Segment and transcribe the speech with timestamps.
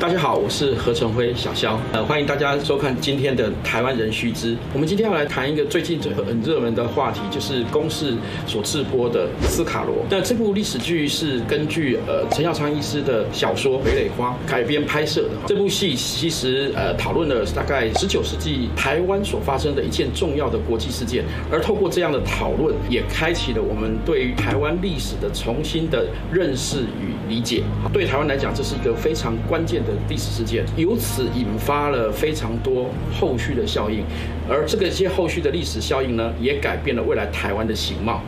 [0.00, 4.56] 大家好，我是何成辉小肖，呃，欢迎大家收看今天的台湾人须知。
[4.72, 8.14] 我们今天要来谈一个最近很热门的话题，就是公视
[8.46, 9.96] 所制播的《斯卡罗》。
[10.08, 15.28] 那这部历史剧是根据呃陈耀昌医师的小说《傀儡花》改编拍摄的。
[15.46, 21.22] 这部戏其实呃讨论了大概十九世纪台湾所发生的一件重要的国际事件，
[21.52, 27.62] 而透过这样的讨论，也开启了我们对于台湾历史的重新的认识与理解。
[27.92, 29.89] 对台湾来讲，这是一个非常关键的。
[30.08, 34.04] 历史事件由此引发了非常多后续的效应，
[34.48, 38.22] 而这个些后续的历史效应呢，也改变了未来台湾的形貌。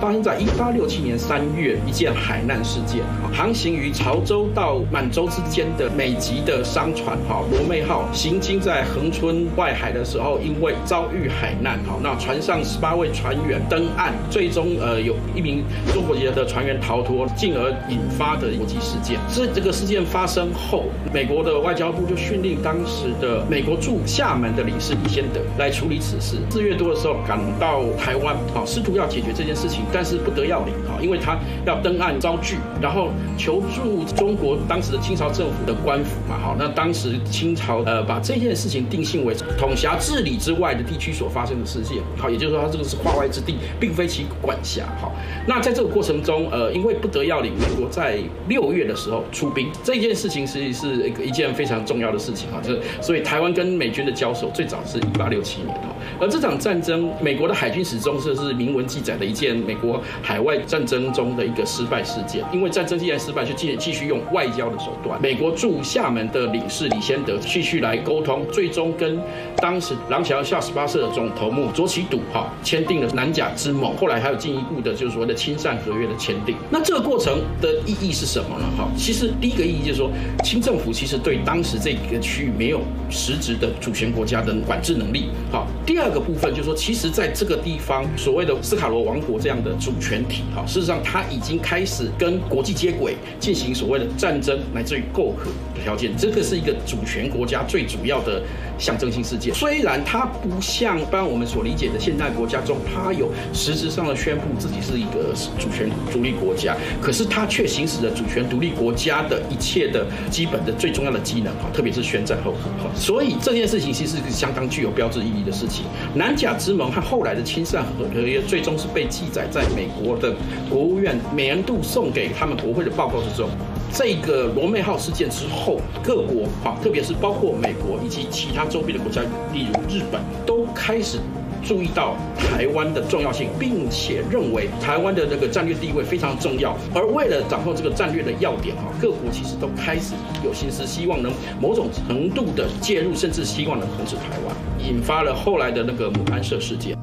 [0.00, 3.02] 发生在一八六七年三月一件海难事件，
[3.34, 19.18] 航行于潮州到满洲之间的美籍的商船哈罗妹号行经在恒春外海的时候，因为遭遇海难，哈，那船上十八位船员登岸，最终呃有一名中国籍的船员逃脱，进而引发的国际事件。
[19.28, 26.38] 这这个事件发生后，美国的外交部就训令当时的美国驻厦门的领事李先德来处理此事。
[26.48, 29.82] 四月多的时候赶到台湾，好，试图要解决这件事情。
[29.92, 45.12] 但是不得要领哈，因为他要登岸遭拒，然后求助中国当时的清朝政府的官府嘛，好，那当时清朝呃把这件事情定性为统辖治理之外的地区所发生的事件，好，也就是说他这个是化外之地，并非其管辖，好，
[45.44, 55.88] 那在这个过程中，呃，因为不得要领，美国在六月的时候出兵，这件事情实际是一个一件非常重要的事情哈，就是所以台湾跟美军的交手最早是一八六七年哈，
[56.20, 59.76] 而这场战争，美国的海军史中这是明文记载的一件美。
[59.80, 65.20] 国海外战争中的一个失败事件，因为战争既然失败，就继继续用外交的手段。
[65.20, 69.18] 美国驻厦门的领事李先德继续来沟通，最终跟
[69.56, 73.96] 当时廊桥下十八社的总头目卓杞笃哈签订了南甲之盟。
[73.96, 76.56] 后来还有进一步的，就是所谓的亲善合约的签订。
[76.70, 78.64] 那这个过程的意义是什么呢？
[78.76, 80.10] 哈，其实第一个意义就是说，
[80.44, 85.30] 清政府其实对当时这个区域没有实质的主权国家的管制能力。
[85.50, 89.69] 好，第二个部分就是说，其实在这个地方所谓的斯卡罗王国这样的。
[89.78, 90.42] 主权体。
[90.54, 98.42] 哈，事实上它已经开始跟国际接轨，进行所谓的战争乃至于购和的条件，这个是一个主权国家最主要的
[98.80, 99.54] 象征性事件。
[99.54, 112.52] 虽然它不像一般我们所理解的现代国家中，它有实质上的宣布自己是一个主权独立国家，可是它却行使了主权独立国家的一切的基本的最重要的机能哈，特别是宣战后，
[112.94, 115.84] 所以这件事情其实是相当具有标志意义的事情。
[116.14, 119.60] 南甲之盟和后来的亲善合约，最终是被记载在。
[119.76, 120.34] 美国的
[120.68, 123.48] 国务院年度送给他们国会的报告之中，
[123.92, 129.20] 这个罗妹号事件之后，各国哈，特别是包括美国以及其他周边的国家，
[129.52, 131.18] 例如日本，都开始
[131.62, 136.76] 注意到台湾的重要性，并且认为台湾的这个战略地位非常重要。
[136.94, 140.14] 而为了掌控这个战略的要点哈，各国其实都开始
[140.44, 146.96] 有心思，希望能某种程度的介入，甚至希望能控制台湾，引发了后来的那个牡丹社事件。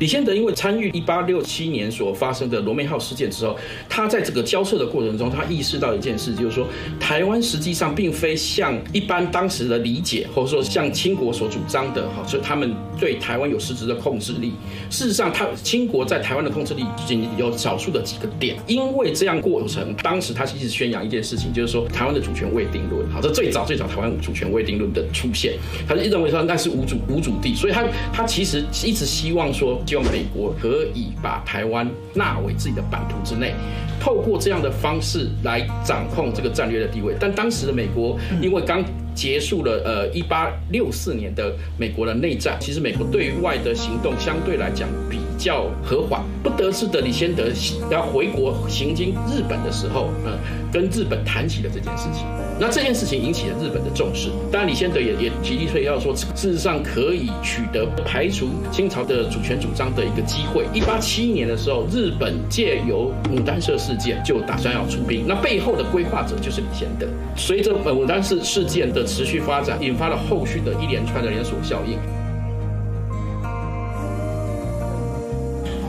[0.00, 3.54] 李先德因为参与一八六七年所发生的罗妹号事件之后，
[3.86, 6.66] 他在这个交涉的过程中，他意识到一件事，就是说
[6.98, 14.54] 台湾实际上并非像一般当时的理解，或者说像清国所主张的，哈，所以他们对台湾有实质的控制力。
[14.88, 18.56] 事实上，他清国在台湾的控制力仅有少数的几个点。
[18.66, 23.06] 因为这样过程，当时他一直宣扬一件事情，就是说台湾的主权未定论。
[23.10, 29.78] 好，这最早最早台湾主权未定论的出现，他就认为说那是无主无主地，所以他他其实一直希望说。
[29.90, 31.84] 希望美国可以把台湾
[32.14, 33.56] 纳为自己的版图之内，
[33.98, 37.12] 透过这样的方式来掌控这个战略的地位。
[37.18, 38.84] 但当时的美国因为刚
[39.16, 46.22] 结束了呃一八六四年的美国的内战，其实美国对外的行动相对来讲比较和缓。
[46.42, 47.44] 不得志的李先德
[47.90, 50.38] 要回国行经日本的时候，呃，
[50.72, 52.24] 跟日本谈起了这件事情。
[52.58, 60.66] 那这件事情引起了日本的重视，当然李先德也也极力推要说，事实上可以取得排除清朝的主权主张的一个机会。
[60.74, 67.06] 一八七一年的时候，日本借由牡丹社事件就打算要出兵，那背后的规划者就是李先德。
[67.34, 71.98] 随着牡丹社事件的持续发展，引发了后续的一连串的连锁效应。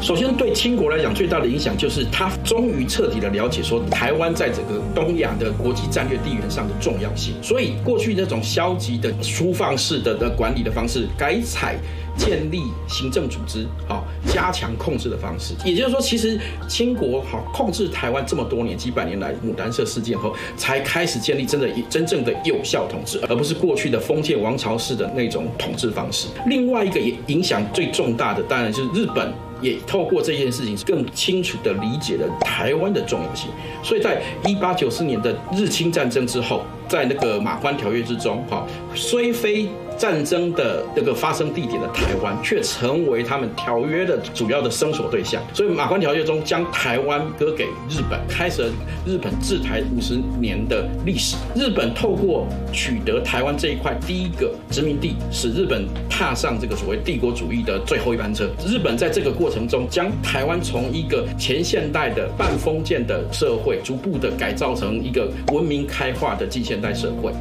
[0.01, 7.35] 首先，对清国来讲，最大的影响就是他终于彻底的了解说台湾在整个东亚的国际战略地缘上的重要性。
[7.43, 11.77] 所以，过去那种消极的疏放式的的管理的方式，改采
[12.17, 15.53] 建立行政组织，好加强控制的方式。
[15.63, 26.27] 也就是说，其实清国好控制台湾这么多年，几百年来，牡丹社事件后才开始建立真的真正的有效统治，而不是过去的封建王朝式的那种统治方式。
[26.47, 29.31] 另外一个也影响最重大的，当然就是日本。
[29.61, 33.49] 也透过这件事情，更清楚地理解了台湾的重要性。
[33.83, 38.65] 所以在一八九四年的日清战争之后，在那个马关条约之中，哈，
[38.95, 39.69] 虽非
[40.01, 45.39] 战争的这个发生地点的台湾，却成为他们条约的主要的生索对象。
[45.53, 48.69] 所以马关条约中将台湾割给日本，开始了
[49.05, 51.35] 日本治台五十年的历史。
[51.55, 58.49] 日本透过取得台湾这一块第一个殖民地，使日本踏上这个所谓帝国主义的最后一班车。
[58.65, 67.31] 日本在这个过程中，将台湾从一个前现代的半封建的社会，逐步的改造成一个文明开化的近现代社会。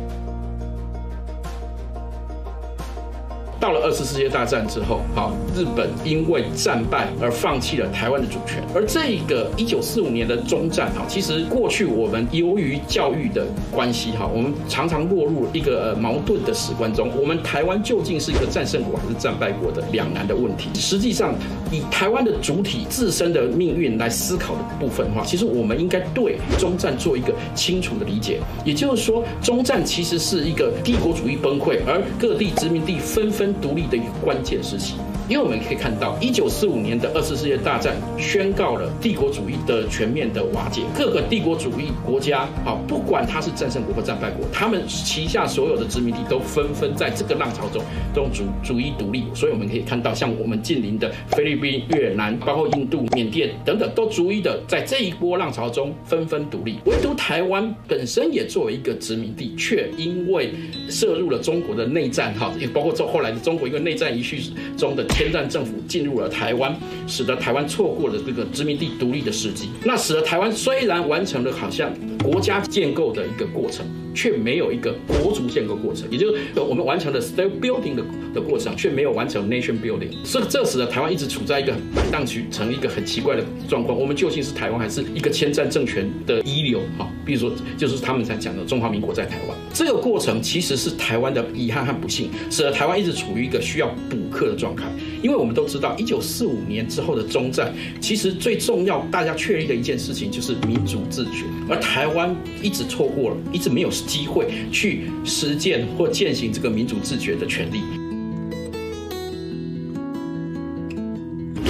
[3.61, 8.65] 到了二次世界大战之后，好，日本因为战败而放弃了台湾的主权。
[8.75, 17.11] 而这个一九四五年的中战，哈，其实过去我们由于教育的关系，哈，我们常常落入一个矛盾的史观中。
[17.21, 20.71] 我们台湾究竟是一个战胜国还是战败国的两难的问题。
[20.75, 21.35] 实际上，
[21.71, 28.41] 以台湾的主体自身的命运来思考的部分的话，其实我们应该对中战做一个清楚的理解。
[28.65, 33.50] 也就是说，中战其实是一个帝国主义崩溃，而各地殖民地纷纷。
[33.55, 34.95] 独立的一个关键时期，
[35.31, 47.81] 因为我们可以看到，一九四五年的二次世界大战宣告了帝国主义的全面的瓦解，各个帝国主义国家，好，不管他是战胜国或战败国，他们旗下所有的殖民地都纷纷在这个浪潮中
[48.13, 49.23] 都逐逐一独立。
[49.33, 56.81] 所以我们可以看到，像我们近邻的菲律宾、越南，包括印度、缅甸等等，都逐一的在这一波浪潮中纷纷独立。
[56.87, 60.53] 唯独台湾本身也作为一个殖民地，却因为
[60.89, 63.39] 涉入了中国的内战，哈，也包括这后来的。
[63.41, 64.39] 中国一个内战遗绪
[64.77, 66.75] 中的天战政府进入了台湾，
[67.07, 69.69] 使得台湾错过了这个殖民地独立的时机。
[69.85, 73.87] 那使得台湾虽然完成了好像国家建构的一个过程。
[74.13, 78.03] 却没有一个国族建构过程，也就是我们完成了 state building 的
[78.35, 80.09] 的过程，却没有完成 nation building。
[80.25, 83.97] 所以这使得台湾一直处在一个很荡区，成一个很奇怪的状况。
[83.97, 86.81] 我们究竟是台湾，还是一个牵战政权的遗留？
[86.99, 89.57] 哈，比如说，就是他们才讲的中华民国在台湾。
[89.73, 94.87] 这个过程其实是台湾的遗憾和不幸，使得台湾一直处于一个需要补课的状态。
[95.23, 103.89] 因为我们都知道，一九四五年之后的中战，其实最重要大家确立的一件事情就是民主自决，而台湾一直错过了，一直没有。
[104.11, 107.81] 机会去实践或践行这个民主自决的权利。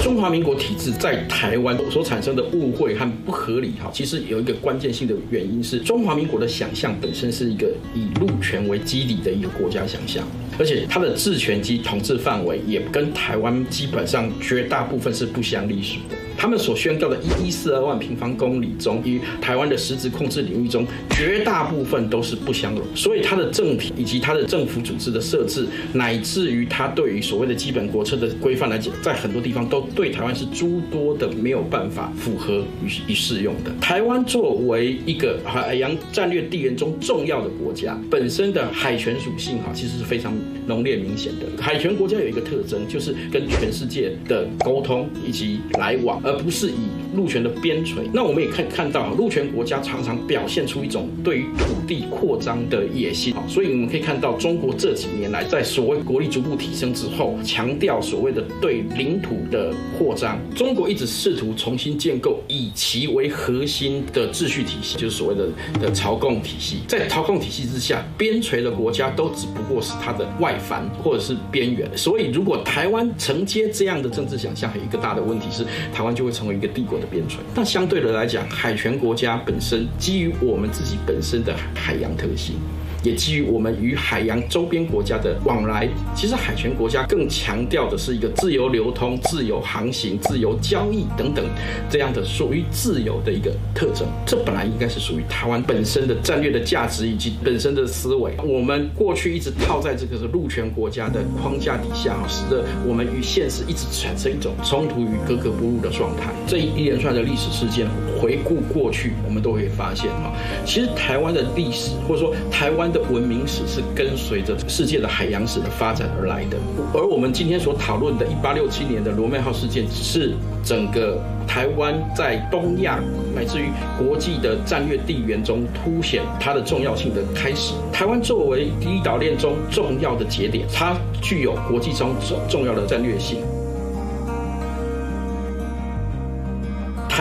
[0.01, 10.25] 中华民国体制在台湾所产生的误会和不合理，哈，其实有一个关键性的原因是中华民国的想象本身是一个以陆权为基底的一个国家想象，
[10.57, 16.15] 而且它的治权及统治范围也跟台湾基本上绝大部分是不相隶属的。
[16.41, 22.83] 他们所宣告的一一四二万平方公里中，与台湾的实质控制领域中，绝大部分都是不相容。
[22.95, 33.71] 所以，它的政体以及它的政府组织的设置，乃至于它对于所谓的基本国策的规范来讲，在很多地方都对台湾是诸多的没有办法符合与与适用的。
[33.79, 40.33] 台湾作为一个海洋战略地缘中重要的国家，本身的海权属性哈，其实是非常
[40.65, 41.45] 浓烈明显的。
[41.61, 46.19] 海权国家有一个特征，就是跟全世界的沟通以及来往。
[46.31, 53.33] 而不是以陆权的边陲，那我们也可以看到，陆权国家常常表现出一种对于土地扩张的野心。
[53.33, 60.39] 啊，所以我们可以看到，中国这几年来在所谓国力逐步提升之后，强调所谓的对领土的扩张。
[60.55, 66.79] 中国一直试图重新建构以其为核心的秩序体系，就是所谓的的朝贡体系。
[66.87, 71.89] 在朝贡体系之下，边陲的国家都只不过是它的外藩或者是边缘。
[71.97, 77.37] 所以，如果台湾承接这样的政治想象，还有一个大的问题是，台湾就会成为一个帝国的边陲。
[77.53, 82.55] 但相对的来讲，海权国家本身基于我们自己本身的海洋特性。
[83.03, 91.45] 也基于我们与海洋周边国家的往来，其实海权国家更强调的是一个自由流通、自由航行、自由交易等等
[91.89, 94.07] 这样的属于自由的一个特征。
[94.25, 98.33] 这本来应该是属于台湾本身的战略的价值以及本身的思维。
[98.43, 106.31] 我们过去一直套在这个是陆权国家的框架底下，使得我们与现实一直产生一种冲突与格格不入的状态。
[106.47, 107.87] 这一连串的历史事件
[108.21, 110.31] 回顾过去，我们都会发现哈，
[110.65, 112.91] 其实台湾的历史或者说台湾。
[112.91, 116.57] 的文明史是跟随着世界的海洋史的发展而来的，
[116.93, 122.99] 而我们今天所讨论的1867年的罗妹号事件，是整个台湾在东亚
[123.33, 127.73] 乃至于国际的战略地缘中凸显它的重要性的开始。
[127.93, 133.37] 台湾作为第一岛链中重要的节点，它具有国际中重重要的战略性。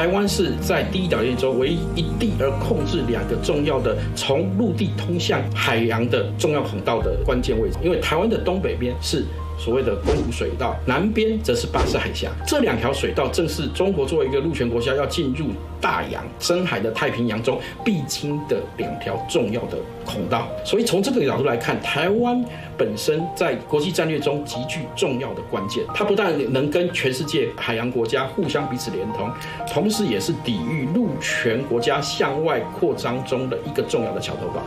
[0.00, 9.26] 台湾是在第一岛链中唯一一地而控制两个重要的从陆地通向海洋的重要航道的关键位置，因为台湾的东北边是
[9.60, 12.30] 所谓的宫古水道，南边则是巴士海峡。
[12.46, 15.48] 这两条水道正是中国作为一个陆权国家要进入
[15.78, 19.76] 大洋、深海的太平洋中必经的两条重要的
[20.06, 20.48] 孔道。
[20.64, 22.42] 所以从这个角度来看，台湾
[22.78, 25.84] 本身在国际战略中极具重要的关键。
[25.94, 29.30] 它不但能跟全世界海洋国家互相彼此连通，
[29.70, 34.62] 同时也是抵御陆权国家向外扩张中的一个重要的桥头堡。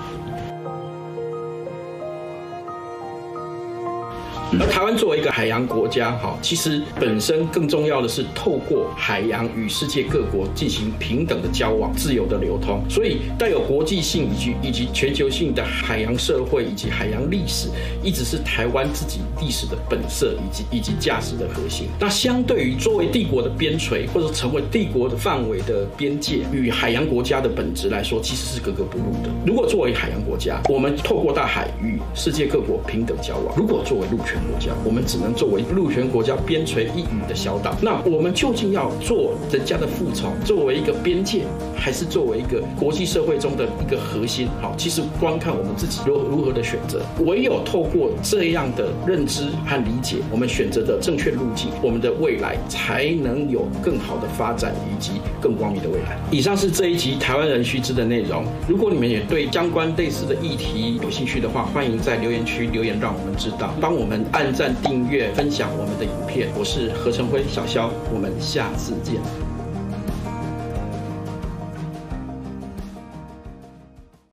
[4.60, 17.70] 而台湾作为一个海洋国家，哈，其实本身更重要的是透过海洋与世界各国进行平等的交往、自由的流通，所以带有国际性以及以及全球性的海洋社会以及海洋历史，
[18.04, 21.88] 一直是台湾自己历史的本色以及以及价值的核心。
[22.00, 29.30] 那相对于作为帝国的边陲或者成为帝国的范围的边界，与海洋国家的本质来说，其实是格格不入的。
[29.46, 37.76] 如果作为海洋国家，我们透过大海与世界各国平等交往；如果作为陆权，国家，我们只能作为陆权国家边陲一隅的小岛。
[37.82, 41.44] 那我们究竟要做人家的附从，作为一个边界，
[41.76, 44.48] 还是作为一个国际社会中的一个核心？
[44.62, 47.02] 好，其实观看我们自己如如何的选择。
[47.26, 56.18] 唯有透过这样的认知和理解，我们选择的正确路径，我们的未来才能有更好的发展以及更光明的未来。
[56.32, 58.44] 以上是这一集台湾人须知的内容。
[58.68, 64.24] 如果你们也对相关类似的议题有兴趣的话，欢迎在留言区留言，让我们知道，帮我们。
[64.34, 69.43] 按赞、订阅、分享我们的影片，我是何成辉，小肖，我们下次见。